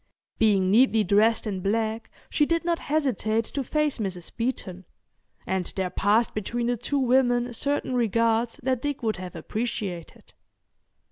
[0.39, 4.31] Being neatly dressed in black she did not hesitate to face Mrs.
[4.35, 4.85] Beeton,
[5.45, 10.33] and there passed between the two women certain regards that Dick would have appreciated.